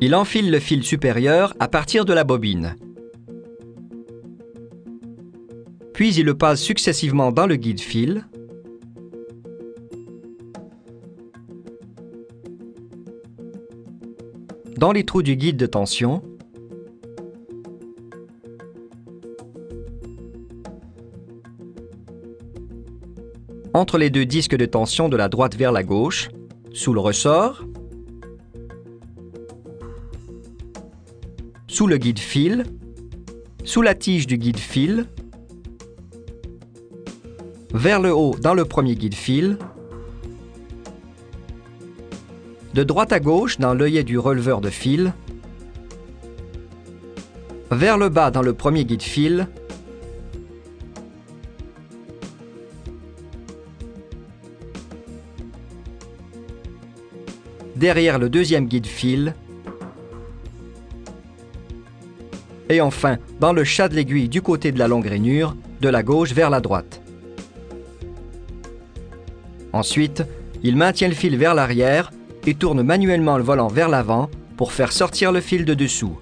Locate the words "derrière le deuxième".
57.74-58.68